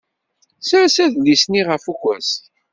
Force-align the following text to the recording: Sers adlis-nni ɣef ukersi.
Sers 0.69 0.95
adlis-nni 1.05 1.61
ɣef 1.69 1.83
ukersi. 1.91 2.37